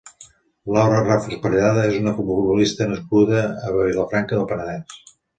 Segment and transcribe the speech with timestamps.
[0.75, 4.97] Laura Ràfols Parellada és una futbolista nascuda a Vilafranca del Penedès.